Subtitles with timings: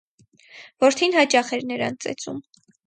[0.85, 2.45] Որդին հաճախ էր նրան ծեծում։